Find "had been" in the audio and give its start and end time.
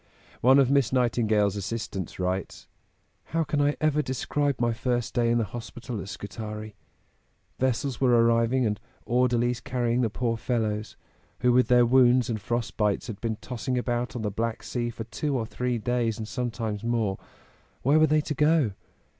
13.05-13.35